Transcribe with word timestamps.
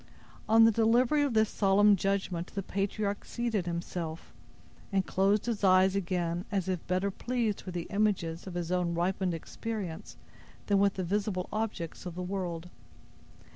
On 0.49 0.63
the 0.63 0.71
delivery 0.71 1.21
of 1.21 1.35
this 1.35 1.47
solemn 1.49 1.95
judgment, 1.95 2.47
the 2.55 2.63
patriarch 2.63 3.23
seated 3.23 3.67
himself, 3.67 4.33
and 4.91 5.05
closed 5.05 5.45
his 5.45 5.63
eyes 5.63 5.95
again, 5.95 6.43
as 6.51 6.67
if 6.67 6.87
better 6.87 7.11
pleased 7.11 7.61
with 7.65 7.75
the 7.75 7.85
images 7.91 8.47
of 8.47 8.55
his 8.55 8.71
own 8.71 8.95
ripened 8.95 9.35
experience 9.35 10.17
than 10.65 10.79
with 10.79 10.95
the 10.95 11.03
visible 11.03 11.47
objects 11.53 12.07
of 12.07 12.15
the 12.15 12.23
world. 12.23 12.67